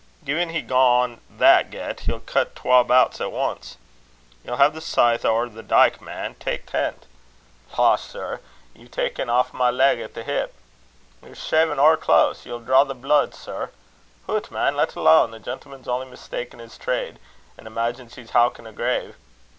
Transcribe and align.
"Gin 0.25 0.49
he 0.49 0.61
gang 0.63 0.71
on 0.75 1.21
that 1.29 1.69
get, 1.69 1.99
he'll 1.99 2.21
cut 2.21 2.55
twa 2.55 2.83
bouts 2.83 3.21
at 3.21 3.31
ance." 3.31 3.77
"Ye'll 4.43 4.57
hae 4.57 4.67
the 4.69 4.81
scythe 4.81 5.23
ower 5.23 5.47
the 5.47 5.61
dyke, 5.61 6.01
man. 6.01 6.33
Tak' 6.39 6.65
tent." 6.65 7.05
"Losh! 7.77 8.01
sir; 8.01 8.39
ye've 8.73 8.89
taen 8.89 9.29
aff 9.29 9.53
my 9.53 9.69
leg 9.69 9.99
at 9.99 10.15
the 10.15 10.23
hip!" 10.23 10.55
"Ye're 11.23 11.35
shavin' 11.35 11.77
ower 11.77 11.97
close: 11.97 12.47
ye'll 12.47 12.57
draw 12.59 12.83
the 12.83 12.95
bluid, 12.95 13.35
sir." 13.35 13.69
"Hoot, 14.25 14.49
man! 14.49 14.75
lat 14.75 14.95
alane. 14.95 15.29
The 15.29 15.37
gentleman's 15.39 15.87
only 15.87 16.07
mista'en 16.07 16.57
his 16.57 16.79
trade, 16.79 17.19
an' 17.55 17.67
imaigins 17.67 18.15
he's 18.15 18.31
howkin' 18.31 18.65
a 18.65 18.71
grave." 18.73 19.17